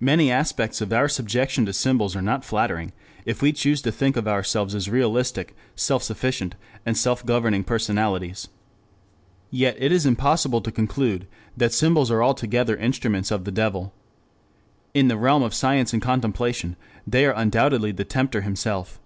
Many 0.00 0.30
aspects 0.30 0.80
of 0.80 0.94
our 0.94 1.08
subjection 1.10 1.66
to 1.66 1.74
symbols 1.74 2.16
are 2.16 2.22
not 2.22 2.42
flattering 2.42 2.94
if 3.26 3.42
we 3.42 3.52
choose 3.52 3.82
to 3.82 3.92
think 3.92 4.16
of 4.16 4.26
ourselves 4.26 4.74
as 4.74 4.88
realistic, 4.88 5.54
self 5.76 6.02
sufficient, 6.02 6.54
and 6.86 6.96
self 6.96 7.22
governing 7.26 7.64
personalities. 7.64 8.48
Yet 9.50 9.76
it 9.78 9.92
is 9.92 10.06
impossible 10.06 10.62
to 10.62 10.72
conclude 10.72 11.26
that 11.54 11.74
symbols 11.74 12.10
are 12.10 12.22
altogether 12.24 12.76
instruments 12.78 13.30
of 13.30 13.44
the 13.44 13.52
devil. 13.52 13.92
In 14.94 15.08
the 15.08 15.18
realm 15.18 15.42
of 15.42 15.52
science 15.52 15.92
and 15.92 16.00
contemplation 16.00 16.74
they 17.06 17.26
are 17.26 17.34
undoubtedly 17.36 17.92
the 17.92 18.04
tempter 18.06 18.40
himself. 18.40 18.98